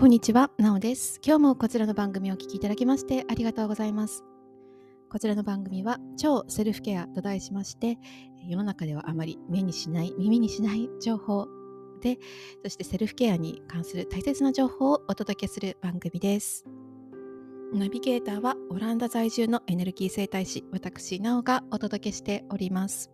[0.00, 1.20] こんにちは、なおです。
[1.22, 4.24] 今日もこちらの番組をお聴きいただきましてありがとうございます。
[5.10, 7.98] こちらの番組は超セルフケアと題しまして
[8.48, 11.48] 世の中ではあまり目にしない耳にしない情報
[12.00, 12.18] で
[12.62, 16.64] そしてセルフケアに関する大切な情報をお届けする番組です
[17.74, 23.10] ナビゲーターはオランダ在住のエネルギー生態師私なおがお届けしております、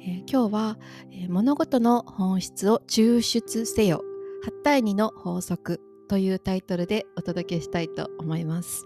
[0.00, 0.78] えー、今日は、
[1.12, 4.02] えー、物事の本質を抽出せよ
[4.68, 8.84] 対2の法則というタイトルでお届けしたいと思います。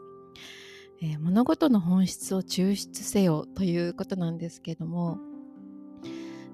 [1.03, 5.19] えー、物事の本質を抽出せよということなんですけども、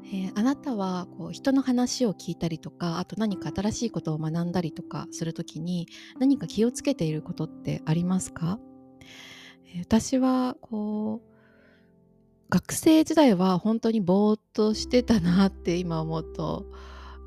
[0.06, 8.58] えー、あなたはこう人の話を聞いたりとかあと何か新しいことを学んだりとかするときに何か気をつけていることってありますか、
[9.66, 16.64] えー、私はこう学生時代は本当にぼーっとしてたなって今思うと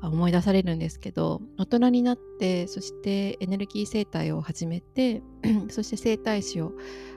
[0.08, 5.22] 思い出されるんですけど大人になってそしてエネルギー生態を始めて
[5.70, 6.72] そして生態師を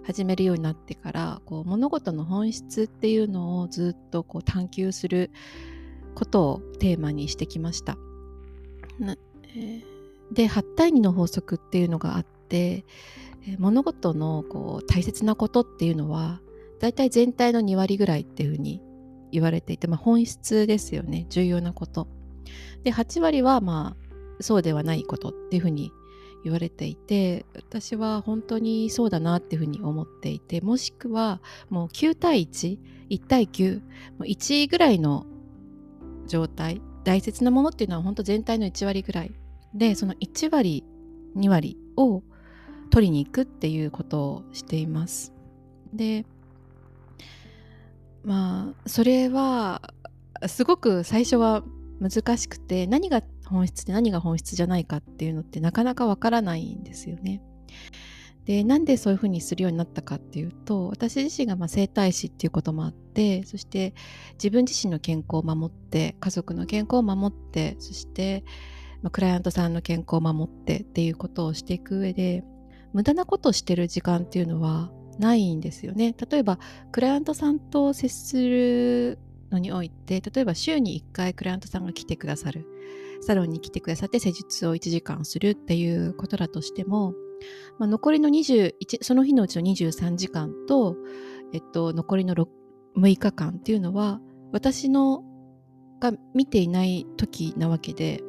[0.05, 5.31] 始めるようになってからこう物事の本質っていうのをずっとこう探求する
[6.13, 7.97] ことをテーマにしてきました。
[9.01, 9.83] えー、
[10.31, 12.85] で8対2の法則っていうのがあって、
[13.57, 16.41] 物事のこう大切なことっていうのは
[16.79, 18.81] だいたい全体の2割ぐらいっていうふうに
[19.31, 22.07] 言われていて、まあ、本質ですよね重要なこと。
[22.83, 24.05] で8割はまあ
[24.39, 25.91] そうではないことっていうふうに
[26.43, 32.77] 言われていて私は本当にそうだなっていうふうに思っていてもしくはもう9対11
[33.27, 35.25] 対91ぐらいの
[36.27, 39.31] 状態大切なものっていうのは本当全体の1割ぐらい。
[39.73, 40.85] でその1割
[41.35, 42.23] 2割を
[42.89, 45.33] 取りに行くっていうことをしています。
[45.93, 46.25] で
[48.23, 49.81] まあそれは
[50.47, 51.63] すごく最初は
[51.99, 57.41] 難しくて何が本質で何が本質じゃないかっていうのってなかなかわからないんですよね。
[58.45, 63.95] でなんでそういうふうにするようになったかっていうと私自身がまあ整体師っていうこともあってそして
[64.33, 68.43] 自分自身の健康を守って家族の健康を守ってそして、
[69.01, 72.43] ま、クライアントさんの健康を守ってっていうことをしていく上で
[72.93, 76.13] 無駄なことをしてる時間っていうのはないんですよね。
[76.29, 76.59] 例えば
[76.91, 79.19] クライアントさんと接する
[79.51, 82.67] のにおいて例えば週に1回クライアントさんが来てくださる。
[83.21, 87.13] サロンに来てくださって施術を1時間するっていうことだとしても、
[87.79, 90.95] まあ、残りの21その日のうちの23時間と、
[91.53, 92.47] えっと、残りの 6,
[92.97, 94.19] 6日間っていうのは
[94.51, 95.23] 私の
[95.99, 98.21] が見ていない時なわけで。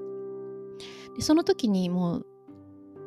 [1.16, 2.26] でその時にもう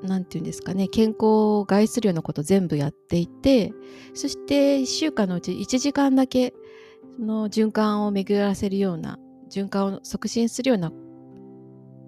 [0.02, 3.72] 何て言うんですかね健康を害するようなこと全部やっていて
[4.14, 6.54] そして1週間のうち1時間だけ
[7.20, 9.20] の循環を巡らせるような
[9.50, 10.92] 循環を促進するような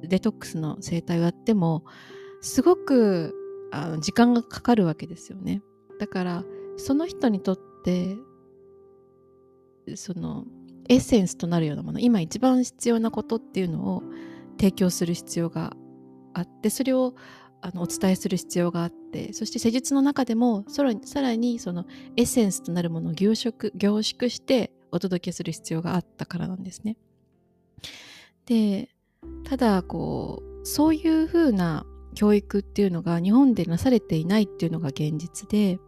[0.03, 1.83] デトックスの生態をやっても
[2.41, 3.35] すごく
[3.71, 5.61] あの時間がかかるわけですよね。
[5.99, 6.43] だから
[6.77, 8.17] その人にとって
[9.95, 10.45] その
[10.89, 14.03] エッセンスとなるようなもの今一番必要なことっていうのを
[14.59, 15.73] 提供する必要が
[16.33, 17.13] あってそれを
[17.61, 21.85] あのお伝えする必要があってそして施術の中でもさらにさらにその
[22.17, 26.97] エッセンスとなるものを凝縮凝縮してお届けする必要があったからなんですね。
[28.45, 28.89] で
[29.43, 31.85] ただこうそういうふうな
[32.15, 35.79] 教育っていうのが日本でなされていないっていうのが現実で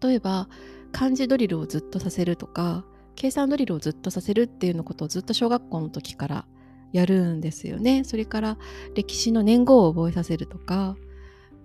[0.00, 0.48] 例えば
[0.92, 2.84] 漢字ドリルをずっとさせるとか
[3.16, 6.46] 計算ドリルをずっとさせるっていうのことをずっと小学校の時から
[6.92, 8.04] やるんですよね。
[8.04, 8.58] それから
[8.94, 10.96] 歴史の年号を覚えさせるとか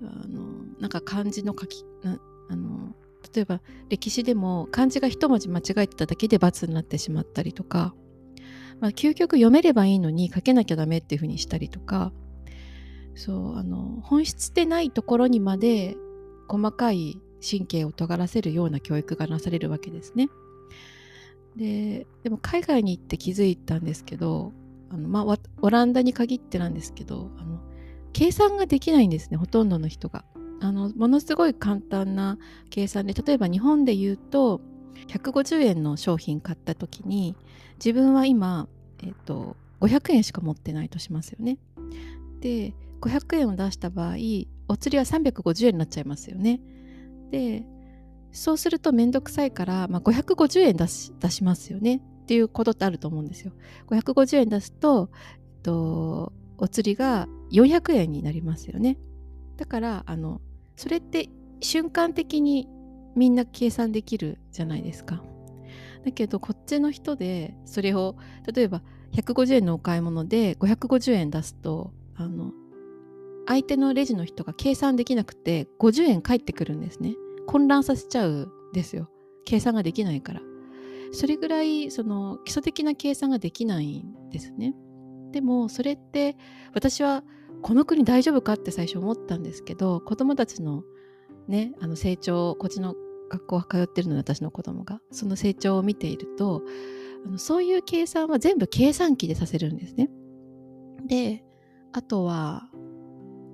[0.02, 0.42] あの
[0.80, 2.96] なんか漢字の書きあの
[3.34, 7.94] 例えば歴史でも漢字が一文字間違えてただけで罰になってしまったりとか、
[8.80, 12.12] まあ、究極読めればいいのに書けなきゃダメっていうふうにしたりとか
[13.16, 15.97] そうあの本質でないところにまで
[16.47, 20.30] 細かい神経を尖らせるような教育がなされるわけですね。
[21.56, 24.54] ででも海外に行って気づいたんですけど
[24.89, 27.60] あの、まあ、オランダに限ってなんですけどあの
[28.13, 30.24] 計算ができないんですねほとんどの人が。
[30.62, 32.38] あのものすごい簡単な
[32.70, 34.62] 計算で例えば日本で言うと
[35.08, 37.36] 150円の商品買った時に
[37.76, 38.68] 自分は今、
[39.02, 41.58] えーと、500円しか持ってないとしますよね。
[42.42, 44.16] で500円を出した場合
[44.68, 46.60] お釣りは350円になっちゃいますよね。
[47.32, 47.64] で
[48.32, 53.54] そうすると面倒くさいから、まあ、550円出し出しますよねっていうことってあると思うんですよ。
[53.88, 58.98] 550円出すと、えっと、お釣りが400円になりますよね。
[59.60, 60.40] だからあの
[60.78, 61.30] それって
[61.60, 62.70] 瞬間的に
[63.16, 65.22] みんな計算できるじゃないですか。
[66.06, 68.16] だけどこっちの人でそれを
[68.54, 72.54] 例えば150円のお買い物で550円出すとあの
[73.48, 77.16] 相手のレジの人が計算できなくて50円返ってくるんですね。
[77.46, 79.10] 混乱させちゃうんですよ。
[79.44, 80.42] 計算ができないから。
[81.12, 84.74] それぐらいその基礎的な計算ができないんですね。
[85.32, 86.38] でもそれって
[86.74, 87.26] 私は
[87.62, 90.84] この国大丈夫かって最初思ったんですけど子供たちの
[91.48, 92.96] ねあの成長こっちの
[93.30, 96.64] 学校通ってるので私の子供がその成長を見ていると
[97.26, 100.10] あのそういう計算は全部計算機でさせるんですね。
[101.06, 101.44] で
[101.92, 102.70] あとは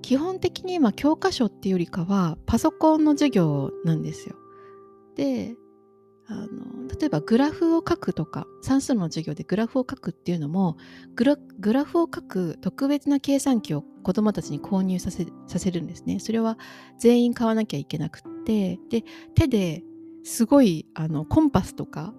[0.02, 4.36] 基本的に今教科書っていうよりかはパソコンの授業なんですよ。
[5.16, 5.56] で
[6.28, 10.76] あの例えばグラフを書くとか算数の授業でグラフを書くっていうのも
[11.14, 16.18] グラグラフを書く特別な計算機を子どもたちに購入させさせるんですね。
[16.20, 16.58] それは
[16.98, 19.84] 全員買わなきゃいけなくってで手で
[20.24, 22.12] すごいあのコンパスとか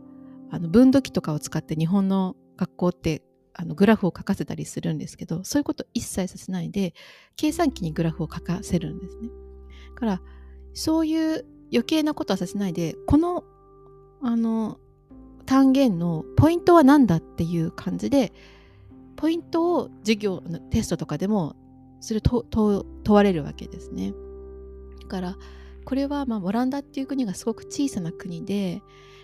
[0.50, 6.94] あの分度器とかを使って日本の学校ってあのグラフを書かせたりするんですけどそういうこと一切させないで
[7.36, 9.30] 計算機にグラフを書かせるんですね。
[9.95, 10.21] だから
[10.74, 13.44] そういう余計なことはさせないでこの
[14.21, 14.79] あの
[15.45, 18.33] 単元のポイントは何だっていう感じで
[19.15, 21.55] ポイントを授業のテストとかでも
[21.99, 24.13] それと問われるわけですね。
[25.01, 25.37] だから
[25.85, 28.81] これはまあオランダっていう国がすごく小さな国で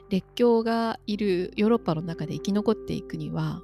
[0.09, 3.61] 列強がいるヨーロッパの中で生き残っていくには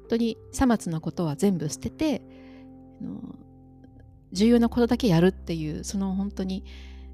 [0.00, 2.22] 本当にさまつなことは全部捨てて
[4.32, 6.64] 重要なことだけやるっていうその本当に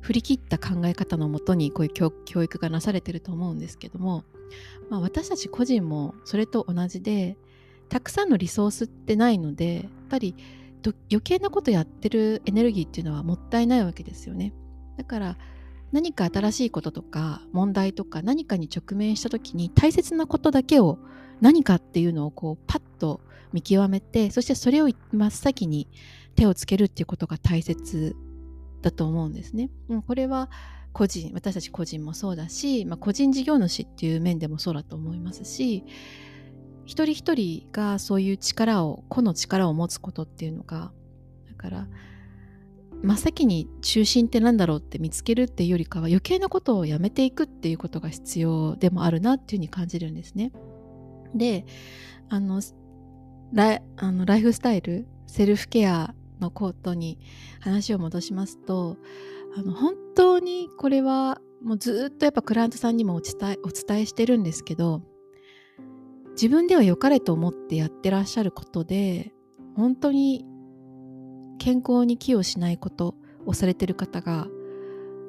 [0.03, 1.93] 振り切った考え方のもとにこういう
[2.25, 4.25] 教育がなされてると思うんですけども、
[4.91, 7.39] まあ、私たち個人もそれと同じで
[7.89, 10.35] たくさんのリソースってないのでやっぱり
[11.11, 14.53] 余計なことやってるエネルギーっていうのはもったいないわけですよね。
[14.97, 15.39] だから
[15.93, 20.99] 何か新しいこととか問題とか何かに直面した時に大切なことだけを
[21.41, 23.21] 何かっていうのをこうパッと
[23.53, 25.87] 見極めてそしてそれを真っ先に
[26.35, 28.17] 手をつけるっていうことが大切
[28.83, 29.71] だと思うんですね。
[29.89, 30.51] うんこれは
[30.93, 35.85] 個人私たち個人もそうだし、まあ、個人事業主っていう面でもそうだと思いますし
[36.85, 40.93] 一人一人がそういう力を個の力を持つことっていうのが
[41.49, 41.89] だから
[43.03, 50.53] 真っ先に中心って何だろうって見つけるっていうよりかは余計なことをやめていくっていうことが必要でもあるなっていうふうに感じるんですね。
[51.35, 51.65] で
[52.29, 52.61] あの
[53.53, 57.19] ライあのライフスタイルセルフケアのコートに
[57.61, 58.99] 話を戻しますと
[59.57, 65.03] あの本当にこれはもうずっとやっぱクライアントさんにもお伝えお伝えしてるんですけど
[66.33, 69.33] 自分では良かれと思ってやってらっしゃることで
[69.77, 70.45] 本当に
[71.59, 73.15] 健康に寄与しないこと
[73.47, 74.49] をされてる方が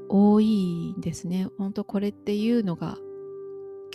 [0.09, 1.47] 多いんですね。
[1.57, 2.97] 本当これっていうのが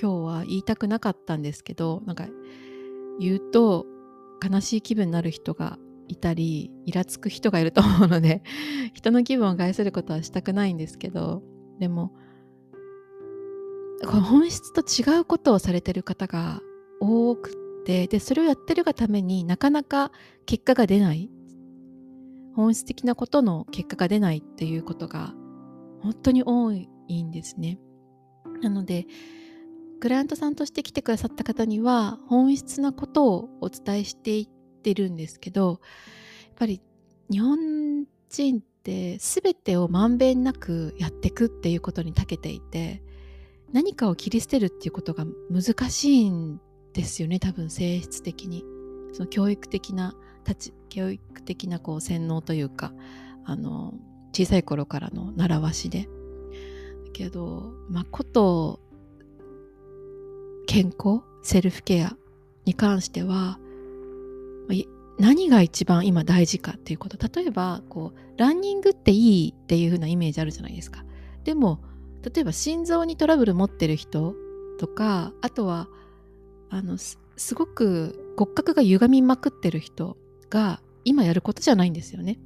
[0.01, 2.27] 今日は言いたくなかったんですけどなんか
[3.19, 3.87] 言うと
[4.49, 5.79] 悲しい気分になる人が
[6.09, 8.43] いたりイラつく人がいると思うので
[8.95, 11.43] 人の気分を害することはしたくないんですけど
[11.79, 12.13] でも
[14.05, 16.61] 本質と違うことをされてる方が
[17.01, 20.13] 多くてでそれをやってるがためになかなか
[20.47, 21.31] 結果が出ない
[22.55, 25.35] 本質的なことの結果が出ないっていうことが
[26.03, 27.79] 本当に多いんですね。
[28.63, 29.07] なので
[30.01, 34.58] クライアントさんとして来てくださった方には本質なことをお伝えしていって
[34.89, 35.79] てるんですけどやっ
[36.57, 36.81] ぱり
[37.31, 43.03] 日本人って全てをまんべんなくやっていくっていうことに長けていて
[43.73, 46.59] 何かを切り捨てるっていうことが難しいん
[46.95, 48.65] ですよね多分性質的に。
[49.13, 50.15] その教育的な
[50.47, 52.93] 立ち教育的なこう洗脳というか
[53.45, 53.95] あの
[54.33, 56.09] 小さい頃からの習わしで。
[57.05, 58.81] だけどまこと
[60.67, 62.17] 健康セルフケア
[62.65, 63.59] に関しては
[65.19, 71.05] 何が一番今大事かっていうこと例えばこうランニングっていいっていう風なイメージあるじゃないですか
[71.45, 71.81] でも
[72.23, 74.35] 例えば心臓にトラブル持ってる人
[74.79, 75.89] とかあとは
[76.71, 77.19] あのす
[77.55, 80.17] ごく骨格が歪みまくってる人
[80.51, 82.39] が今やることじゃないんですよね。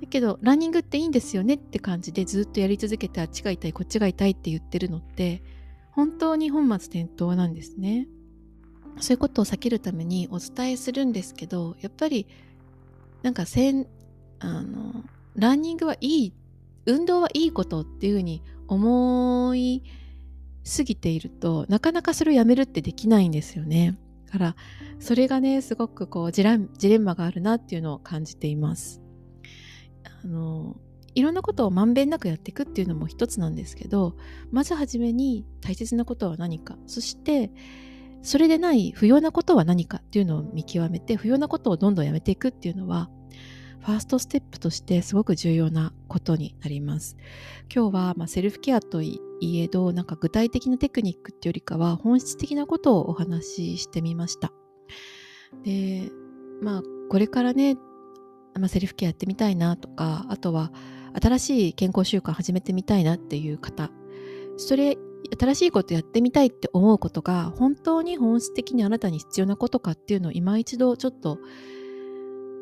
[0.00, 5.42] だけどランニングっていいんですよねって感じでずっとやり続けてあっちが痛いこっちが痛いって言ってるのって
[5.90, 8.06] 本当に本末転倒なんですね。
[9.00, 12.26] そういうことを避けるためにお伝えするんですけどやっぱり
[13.22, 13.86] なんかせん
[14.40, 16.32] あのランニングはいい
[16.86, 19.82] 運動はいいことっていうふうに思い
[20.64, 23.98] すぎているとなかなかそれをやめるってできないんですよね。
[24.26, 24.56] だから
[24.98, 29.00] それがねすごくこうジレンマがあるなっていうのを感じています。
[30.04, 30.76] あの
[31.14, 34.14] いろんなことをまんべんなくやっていくっていうのも一つなんですけど
[34.52, 37.50] まず初めに大切なことは何かそして
[38.22, 43.08] それでない不要なことは何かっていうのを見極めて不要なことをどんどんやめていくっていうのは
[43.80, 47.16] ファーストステップとしてすごく重要なことになります。
[47.74, 54.52] 今日は、まあ、セルフケアといえどなんか具体的なテクニックっていうよりかは本質的なことをお話ししてみました。
[55.62, 56.10] で
[56.60, 57.76] まあこれからね、
[58.54, 60.72] まあ、セルフケアやってみたいなとかあとは
[61.20, 63.90] 新しい健康習慣始めてみたいなっていう方
[64.58, 64.98] それ
[65.38, 71.38] 新しいことやってみたいって思うことが本当に本質的にあなたに必要なことかっていうのを今一度ちょっと、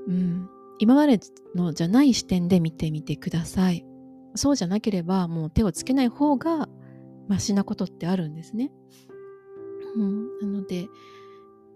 [0.07, 0.49] うん、
[0.79, 1.19] 今まで
[1.55, 3.85] のじゃない視点で見てみてください。
[4.35, 6.69] そうじゃなければもう手をつけない方が
[7.29, 8.71] マシなことってあるんですね。
[9.97, 10.89] うん、なので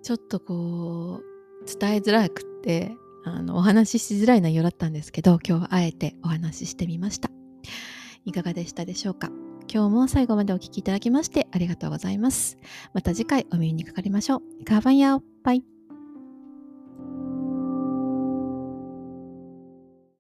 [0.03, 7.31] ちょっとこう伝えづらくってあのお話ししづらい内容だったんですけど今日はあえてお話ししてみました。
[8.27, 9.31] いかがでしたでしょうか？
[9.73, 12.59] 今日も最後までお聴きいただきましてありがとうございます。
[12.93, 14.65] また次回お耳にかかりましょう。
[14.65, 15.80] カーバンヤオバイ